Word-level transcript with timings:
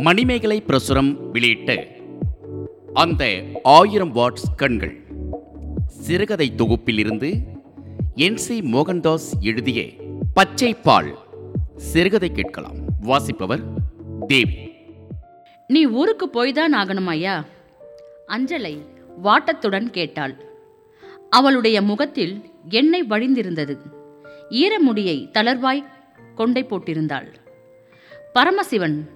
மணிமேகலை 0.00 0.62
பிரசுரம் 0.62 1.30
வெளியிட்டு 1.30 1.88
அந்த 2.92 3.42
ஆயிரம் 3.62 4.14
வாட்ஸ் 4.14 4.46
கண்கள். 4.56 5.02
சிறுகதை 5.86 6.52
தொகுப்பிலிருந்து 6.56 7.42
என் 8.14 8.36
சி 8.36 8.60
மோகன்தாஸ் 8.60 9.28
எழுதிய 9.40 9.84
பச்சை 10.34 10.74
பால். 10.74 11.18
சிறுகதை 11.76 12.32
கேட்கலாம். 12.32 12.74
வாசிப்பவர் 13.00 13.60
தேவி. 14.26 14.72
நீ 15.66 15.86
ஊருக்கு 15.86 16.30
போய்தான் 16.34 16.74
ஆகணும் 16.74 17.06
ஐயா 17.06 17.44
அஞ்சலை 18.28 18.78
வாட்டத்துடன் 19.22 19.90
கேட்டாள். 19.90 20.34
அவளுடைய 21.30 21.82
முகத்தில் 21.82 22.50
எண்ணெய் 22.70 23.06
வழிந்திருந்தது. 23.10 23.76
ஈரமுடியை 24.50 25.30
தளர்வாய் 25.30 25.84
கொண்டை 26.34 26.64
போட்டிருந்தாள். 26.64 27.28
பரமசிவன் 28.32 29.10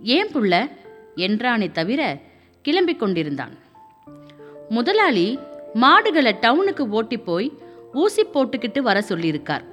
ஏன் 0.00 0.26
புள்ள? 0.26 0.70
என்றானே 1.16 1.70
தவிர 1.70 2.18
கிளம்பிக் 2.64 2.96
கொண்டிருந்தான். 2.96 3.56
முதலாளி 4.68 5.38
மாடுகளை 5.74 6.36
டவுனுக்கு 6.40 6.88
ஓட்டி 6.88 7.16
போய் 7.16 7.52
ஊசி 7.92 8.24
போட்டுக்கிட்டு 8.24 8.78
வர 8.78 9.04
சொல்லியிருக்கார். 9.08 9.64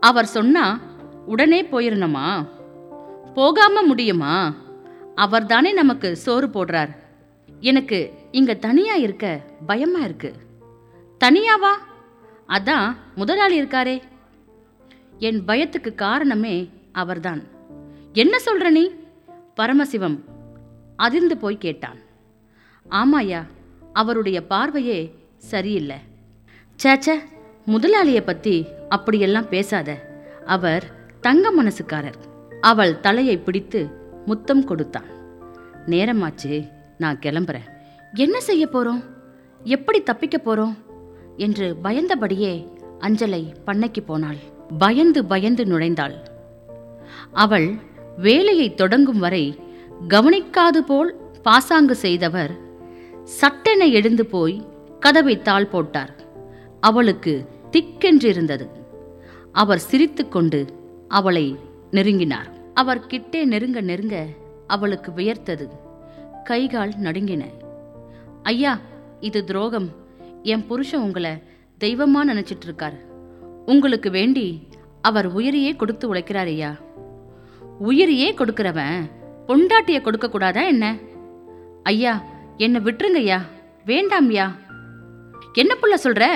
அவர் 0.00 0.26
சொன்னா 0.26 0.80
உடனே 1.26 1.62
போயிடணுமா 1.62 2.48
போகாம 3.34 3.82
முடியுமா? 3.82 4.54
அவர்தானே 5.14 5.72
நமக்கு 5.72 6.16
சோறு 6.16 6.46
போடுறார். 6.46 6.96
எனக்கு 7.60 8.12
இங்க 8.30 8.54
தனியா 8.54 8.94
இருக்க 8.94 9.40
பயமா 9.66 9.98
இருக்கு. 9.98 10.34
தனியாவா 11.24 11.72
அதான் 12.48 12.96
முதலாளி 13.14 13.62
இருக்காரே. 13.62 14.02
என் 15.18 15.44
பயத்துக்கு 15.44 15.94
காரணமே 15.94 16.70
அவர்தான். 16.92 17.42
என்ன 18.12 18.36
சொல்ற 18.46 18.70
நீ? 18.70 18.90
பரமசிவம் 19.56 20.20
அதிர்ந்து 20.96 21.36
போய் 21.36 21.58
கேட்டான். 21.58 21.98
ஆமாயா 22.90 23.46
அவருடைய 23.92 24.46
பார்வையே 24.46 25.14
சரியில்லை. 25.36 25.96
சேச்ச 26.82 27.06
முதலாளியை 27.66 28.20
பத்தி 28.20 28.66
அப்படியெல்லாம் 28.88 29.48
பேசாத. 29.48 29.96
அவர் 30.46 30.84
தங்க 31.20 31.62
மனசுக்காரர். 31.62 32.14
அவள் 32.60 33.00
தலையை 33.00 33.38
பிடித்து 33.38 33.88
முத்தம் 34.26 34.64
கொடுத்தான். 34.64 35.06
நேரமாச்சு 35.86 36.68
நான் 36.98 37.18
கிளம்புறேன். 37.18 37.68
என்ன 38.14 38.40
செய்ய 38.40 38.68
போறோம்? 38.72 39.04
எப்படி 39.62 40.02
தப்பிக்க 40.02 40.40
போறோம்? 40.44 40.76
என்று 41.36 41.76
பயந்தபடியே 41.84 42.68
அஞ்சலை 43.00 43.54
பண்ணைக்கு 43.66 44.00
போனாள். 44.06 44.36
பயந்து 44.78 45.24
பயந்து 45.24 45.64
நுழைந்தாள். 45.64 46.14
அவள் 47.32 47.90
வேலையை 48.18 48.74
தொடங்கும் 48.74 49.18
வரை 49.18 49.58
கவனிக்காது 50.08 50.78
போல் 50.86 51.14
பாசாங்கு 51.42 51.94
செய்தவர் 51.94 52.56
சட்டென 53.24 53.84
எழுந்து 53.84 54.26
போய் 54.26 54.66
கதவை 55.00 55.42
தாள் 55.42 55.66
போட்டார். 55.66 56.14
அவளுக்கு 56.80 57.44
திக்கென்றிருந்தது. 57.70 58.68
அவர் 59.52 59.78
சிரித்துக்கொண்டு 59.78 60.66
அவளை 61.08 61.56
நெருங்கினார். 61.90 62.50
அவர் 62.74 63.06
கிட்டே 63.06 63.44
நெருங்க 63.44 63.80
நெருங்க 63.80 64.26
அவளுக்கு 64.66 65.12
வியர்த்தது. 65.16 65.68
கைகால் 66.44 66.92
நடுங்கின. 67.02 67.44
ஐயா 68.42 68.78
இது 69.20 69.44
துரோகம். 69.44 69.90
என் 70.42 70.66
புருஷன் 70.66 71.00
உங்களை 71.00 71.30
தெய்வமா 71.80 72.24
நினைச்சிட்டு 72.28 72.62
இருக்கார் 72.62 72.98
உங்களுக்கு 73.66 74.10
வேண்டி 74.10 74.68
அவர் 75.02 75.26
உயிரையே 75.26 75.76
கொடுத்து 75.76 76.14
உழைக்கிறார் 76.14 76.50
ஐயா. 76.54 76.76
உயிரையே 77.82 78.32
கொடுக்கிறவன். 78.32 79.10
பொண்டாட்டிய 79.46 80.00
கொடுக்க 80.00 80.30
கூடாதா 80.30 80.60
என்ன? 80.60 80.96
ஐயா 81.82 82.24
என்னை 82.56 82.80
விட்டுருங்கய்யா. 82.80 83.40
வேண்டாம்யா. 83.86 84.52
என்ன 85.52 85.74
புள்ள 85.74 85.94
சொல்ற? 86.04 86.26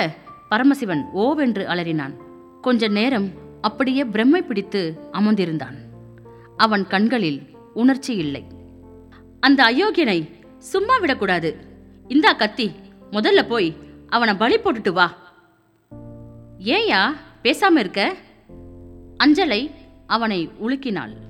பரமசிவன் 0.49 1.07
ஓவென்று 1.15 1.65
அலறினான். 1.65 2.15
கொஞ்ச 2.61 2.89
நேரம் 2.89 3.31
அப்படியே 3.61 4.05
பிரம்மை 4.05 4.39
பிடித்து 4.39 4.99
அமர்ந்திருந்தான். 5.13 5.77
அவன் 6.57 6.87
கண்களில் 6.87 7.43
உணர்ச்சி 7.75 8.15
இல்லை. 8.15 8.45
அந்த 9.41 9.65
அயோக்கியனை 9.65 10.31
சும்மா 10.59 10.97
விடக்கூடாது. 10.97 11.57
இந்தா 12.09 12.33
கத்தி 12.33 12.73
முதல்ல 13.11 13.49
போய் 13.49 13.77
அவனை 14.09 14.35
பலி 14.35 14.59
போட்டுட்டு 14.59 14.93
வா. 14.93 15.17
ஏயா 16.59 17.15
பேசாம 17.43 17.79
இருக்க? 17.79 18.15
அஞ்சலை 19.25 19.71
அவனை 20.07 20.51
உலுக்கினாள். 20.63 21.25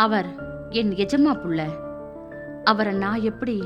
அவர் 0.00 0.26
என் 0.70 0.90
எஜமா 0.90 1.32
புள்ள. 1.32 1.62
அவரை 2.64 2.92
நான் 2.92 3.20
எப்படி 3.20 3.62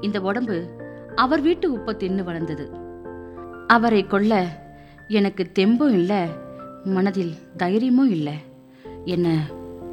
இந்த 0.00 0.20
உடம்பு 0.20 0.68
அவர் 1.14 1.40
வீட்டு 1.40 1.76
உப்பை 1.76 1.90
தின்னு 1.96 2.22
வளர்ந்தது. 2.22 2.70
அவரை 3.66 4.06
கொல்ல 4.06 4.46
எனக்கு 5.08 5.50
தெம்பும் 5.58 5.90
இல்லை 5.90 6.28
மனதில் 6.84 7.34
தைரியமும் 7.56 8.10
இல்லை. 8.10 8.32
என்ன 9.04 9.46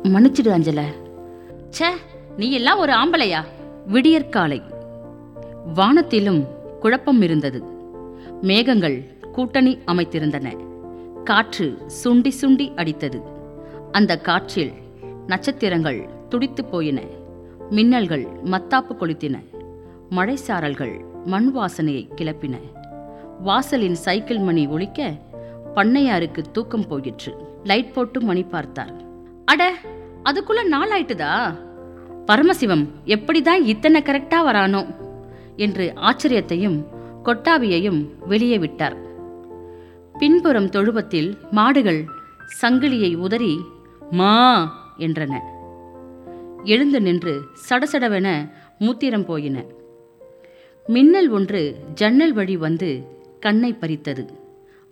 மன்னிச்சிடு 0.03 0.51
அஞ்சல. 0.57 0.83
ச்சே 1.79 1.89
நீ 2.37 2.51
எல்லாம் 2.51 2.79
ஒரு 2.79 2.93
ஆம்பளையா? 2.93 3.43
விடியற்காலை 3.87 4.61
வானத்திலும் 5.73 6.47
குழப்பம் 6.79 7.21
இருந்தது. 7.21 7.63
மேகங்கள் 8.41 9.03
கூட்டணி 9.31 9.79
அமைத்திருந்தன. 9.87 10.55
காற்று 11.23 11.77
சுண்டி 12.03 12.31
சுண்டி 12.41 12.73
அடித்தது. 12.75 13.21
அந்த 13.91 14.17
காற்றில் 14.17 14.71
நட்சத்திரங்கள் 15.27 16.09
துடித்துப் 16.29 16.71
போயின. 16.71 17.01
மின்னல்கள் 17.71 18.27
மத்தாப்பு 18.45 18.95
கொளுத்தின. 18.99 19.39
மழைச்சாரல்கள் 20.09 21.03
மண் 21.25 21.51
வாசனையை 21.55 22.07
கிளப்பின. 22.15 22.57
வாசலின் 23.41 23.95
சைக்கிள் 23.95 24.39
மணி 24.39 24.67
ஒழிக்க 24.67 25.17
பண்ணையாருக்கு 25.75 26.43
தூக்கம் 26.51 26.87
போயிற்று. 26.87 27.35
லைட் 27.63 27.93
போட்டு 27.93 28.21
மணி 28.21 28.43
பார்த்தார். 28.43 28.93
அட 29.45 29.73
அதுக்குள்ள 30.23 30.63
நாள் 30.63 30.89
ஆயிட்டுதா? 30.89 31.55
பரமசிவம் 32.27 32.87
எப்படிதான் 33.05 33.63
இத்தனை 33.63 34.01
கரெக்டா 34.01 34.35
வரானோ? 34.45 34.95
என்று 35.55 35.93
ஆச்சரியத்தையும் 35.95 36.85
கொட்டாவியையும் 37.23 38.05
வெளியே 38.27 38.57
விட்டார். 38.57 38.97
பின்புறம் 40.17 40.69
தொழுவத்தில் 40.69 41.37
மாடுகள் 41.51 42.05
சங்கிலியை 42.61 43.15
உதறி 43.15 43.59
மா 44.11 44.83
என்றன. 44.97 45.39
எழுந்து 46.63 47.01
நின்று 47.01 47.41
சடசடவென 47.69 48.51
மூத்திரம் 48.79 49.25
போயின. 49.25 49.63
மின்னல் 50.87 51.29
ஒன்று 51.29 51.75
ஜன்னல் 51.93 52.33
வழி 52.33 52.57
வந்து 52.57 53.03
கண்ணை 53.39 53.73
பறித்தது. 53.73 54.25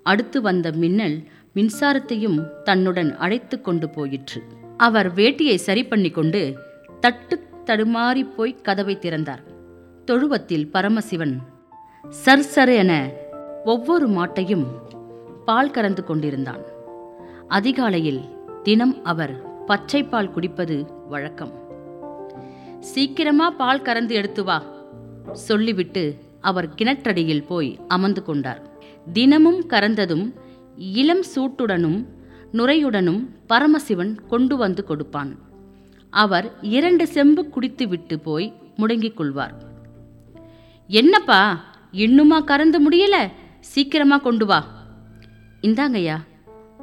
அடுத்து 0.03 0.42
வந்த 0.42 0.72
மின்னல் 0.72 1.24
மின்சாரத்தையும் 1.56 2.47
தன்னுடன் 2.63 3.18
அழைத்து 3.18 3.62
கொண்டு 3.62 3.90
போயிற்று. 3.90 4.44
அவர் 4.78 5.13
வேட்டியை 5.13 5.56
சரி 5.56 5.86
பண்ணி 5.86 6.09
கொண்டு 6.09 6.58
தட்டு 7.00 7.44
தடுமாறி 7.66 8.34
போய் 8.34 8.62
கதவை 8.62 9.00
திறந்தார். 9.00 9.44
தொழுவத்தில் 10.06 10.68
பரமசிவன் 10.68 11.40
சர்சர் 12.25 12.75
என 12.75 13.12
ஒவ்வொரு 13.66 14.08
மாட்டையும் 14.08 14.66
பால் 15.46 15.72
கறந்து 15.72 16.03
கொண்டிருந்தான். 16.03 16.62
அதிகாலையில் 17.47 18.22
தினம் 18.63 19.03
அவர் 19.03 19.53
பச்சை 19.66 20.03
பால் 20.03 20.31
குடிப்பது 20.31 20.88
வழக்கம். 21.09 21.51
சீக்கிரமா 22.79 23.50
பால் 23.50 23.81
கறந்து 23.81 24.16
எடுத்து 24.16 24.44
வா 24.44 24.63
சொல்லிவிட்டு 25.31 26.18
அவர் 26.41 26.69
கிணற்றடியில் 26.69 27.46
போய் 27.46 27.79
அமர்ந்து 27.88 28.24
கொண்டார். 28.24 28.62
தினமும் 29.13 29.68
கறந்ததும் 29.68 30.34
இளம் 30.78 31.24
சூட்டுடனும் 31.35 32.06
நுரையுடனும் 32.53 33.28
பரமசிவன் 33.47 34.25
கொண்டு 34.28 34.57
வந்து 34.57 34.83
கொடுப்பான். 34.83 35.38
அவர் 36.09 36.51
இரண்டு 36.62 37.07
செம்பு 37.07 37.50
குடித்துவிட்டு 37.50 38.19
போய் 38.19 38.54
முடங்கிக் 38.75 39.18
கொள்வார். 39.18 39.56
என்னப்பா 40.88 41.63
இன்னுமா 41.92 42.39
கறந்து 42.39 42.89
முடியல? 42.89 43.31
சீக்கிரமா 43.59 44.18
கொண்டு 44.18 44.45
வா. 44.45 44.66
இந்தாங்கய்யா 45.62 46.18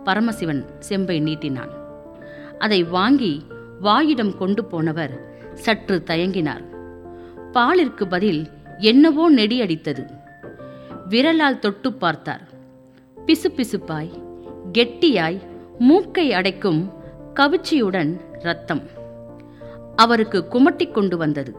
பரமசிவன் 0.05 0.65
செம்பை 0.79 1.21
நீட்டினான். 1.21 1.80
அதை 2.61 2.85
வாங்கி 2.85 3.45
வாயிடம் 3.83 4.37
கொண்டு 4.37 4.65
போனவர் 4.65 5.15
சற்று 5.55 6.03
தயங்கினார். 6.07 6.65
பாலிற்கு 7.53 8.05
பதில் 8.09 8.49
என்னவோ 8.79 9.31
நெடி 9.31 9.61
அடித்தது. 9.61 10.05
விரலால் 11.09 11.59
தொட்டு 11.59 11.93
பார்த்தார். 11.93 12.49
பிசு 13.27 13.49
பிசுப்பாய் 13.57 14.11
கெட்டியாய் 14.73 15.39
மூக்கை 15.79 16.33
அடைக்கும் 16.33 16.81
கவிச்சியுடன் 17.35 18.21
ரத்தம். 18.39 18.83
அவருக்கு 19.97 20.45
குமட்டிக் 20.51 20.95
கொண்டு 20.95 21.17
வந்தது. 21.17 21.55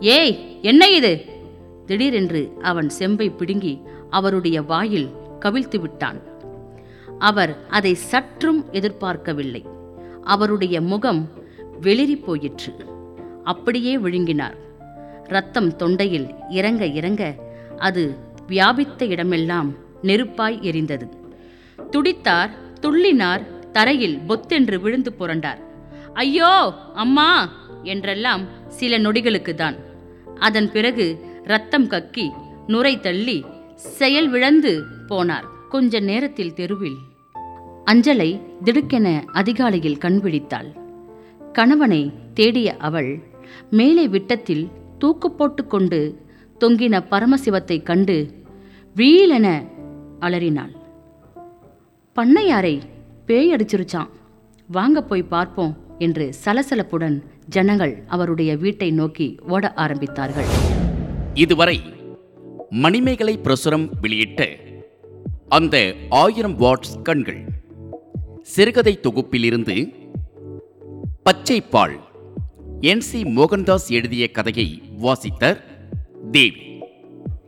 ஏய் 0.00 0.58
என்ன 0.62 0.88
இது? 0.88 1.24
திடீரென்று 1.86 2.52
அவன் 2.62 2.88
செம்பை 2.88 3.30
பிடுங்கி 3.30 3.80
அவருடைய 4.10 4.62
வாயில் 4.62 5.08
கவிழ்த்து 5.40 5.80
விட்டான். 5.80 6.20
அவர் 7.18 7.56
அதை 7.68 7.94
சற்றும் 7.94 8.64
எதிர்பார்க்கவில்லை. 8.70 9.64
அவருடைய 10.24 10.80
முகம் 10.80 11.30
வெளிரி 11.80 12.24
போயிற்று 12.24 12.72
அப்படியே 13.44 13.98
விழுங்கினார். 13.98 14.56
ரத்தம் 15.24 15.76
தொண்டையில் 15.76 16.28
இறங்க 16.48 16.86
இறங்க 16.86 17.34
அது 17.76 18.16
வியாபித்த 18.46 19.04
இடமெல்லாம் 19.04 19.76
நெருப்பாய் 20.02 20.60
எரிந்தது. 20.62 21.06
துடித்தார் 21.90 22.50
துள்ளினார் 22.80 23.42
தரையில் 23.72 24.18
பொத்தென்று 24.18 24.80
விழுந்து 24.80 25.14
புரண்டார். 25.18 25.60
ஐயோ 26.14 26.72
அம்மா! 26.94 27.50
என்றெல்லாம் 27.82 28.48
சில 28.68 28.98
நொடிகளுக்கு 28.98 29.54
தான் 29.54 29.76
அதன் 30.36 30.70
பிறகு 30.72 31.06
ரத்தம் 31.44 31.86
கக்கி 31.86 32.30
நுரை 32.66 33.00
தள்ளி 33.00 33.44
செயல் 33.76 34.28
விழந்து 34.30 34.84
போனார். 35.08 35.44
கொஞ்ச 35.68 36.00
நேரத்தில் 36.00 36.54
தெருவில் 36.54 36.98
அஞ்சலை 37.86 38.40
திடுக்கென 38.64 39.24
அதிகாலையில் 39.32 39.98
கண்பிடித்தாள். 39.98 40.68
கணவனை 41.52 42.12
தேடிய 42.34 42.76
அவள் 42.76 43.10
மேலே 43.70 44.08
விட்டத்தில் 44.08 44.70
தூக்கு 44.98 45.30
போட்டுக்கொண்டு 45.30 46.00
தொங்கின 46.60 47.00
பரமசிவத்தை 47.10 47.82
கண்டு 47.82 48.16
வீலென 48.96 49.48
அலறினாள். 50.18 50.72
பண்ணையாரை 52.16 52.82
பேய் 53.26 53.52
அடிச்சிருச்சான் 53.56 54.10
வாங்க 54.68 55.02
போய் 55.02 55.22
பார்ப்போம் 55.22 55.74
என்று 55.98 56.32
சலசலப்புடன் 56.44 57.22
ஜனங்கள் 57.46 58.02
அவருடைய 58.06 58.56
வீட்டை 58.56 58.90
நோக்கி 58.90 59.38
ஓட 59.48 59.72
ஆரம்பித்தார்கள். 59.76 60.50
இதுவரை 61.34 61.78
மணிமேகலை 62.70 63.38
பிரசுரம் 63.38 63.88
வெளியிட்ட 64.00 64.48
அந்த 65.48 65.76
ஆயிரம் 66.08 66.58
வாட்ஸ் 66.58 67.02
கண்கள் 67.02 67.40
சிறுகதை 68.42 68.98
தொகுப்பிலிருந்து 69.02 69.94
பச்சைப்பால் 71.24 71.96
என் 72.80 73.00
சி 73.00 73.22
மோகன்தாஸ் 73.22 73.88
எழுதிய 73.88 74.30
கதையை 74.30 74.82
வாசித்தார் 75.02 75.60
தேவி. 76.30 76.60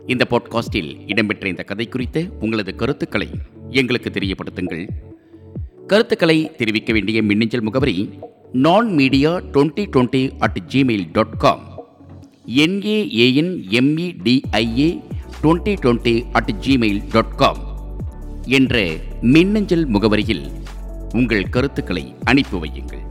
இந்த 0.06 0.26
பாட்காஸ்டில் 0.30 0.96
இடம்பெற்ற 1.06 1.48
இந்த 1.48 1.62
கதை 1.62 1.88
குறித்த 1.88 2.24
உங்களது 2.40 2.74
கருத்துக்களை 2.74 3.28
எங்களுக்கு 3.70 4.10
தெரியப்படுத்துங்கள். 4.10 4.88
கருத்துக்களை 5.86 6.50
தெரிவிக்க 6.56 6.92
வேண்டிய 6.92 7.22
மின்னஞ்சல் 7.22 7.62
முகவரி 7.62 8.10
நான் 8.52 8.94
media 8.94 9.36
twenty 9.36 9.86
twenty 9.86 10.30
at 10.38 10.62
gmail 10.68 11.06
dot 11.12 11.36
com 11.38 11.86
N A A N 12.46 13.62
M E D I A 13.70 15.00
twenty 15.42 15.76
twenty 15.82 16.24
at 16.32 16.54
gmail 16.66 17.02
dot 17.12 17.34
com 17.36 17.70
என்ற 18.46 18.90
மின்னஞ்சல் 19.20 19.86
முகவரியில் 19.86 20.50
உங்கள் 21.12 21.48
கருத்துக்களை 21.48 22.14
அனுப்பி 22.24 22.56
வையுங்கள். 22.56 23.02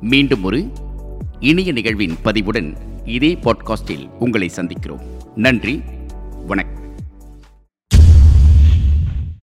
மீண்டும் 0.00 0.42
ஒரு 0.42 0.72
இணைய 1.40 1.72
நிகழ்வின் 1.72 2.16
பதிவுடன் 2.24 2.76
இதே 3.04 3.34
பாட்காஸ்டில் 3.34 4.08
உங்களை 4.18 4.50
சந்திக்கிறோம். 4.56 5.00
நன்றி. 5.36 5.82
வணக்கம். 6.46 6.81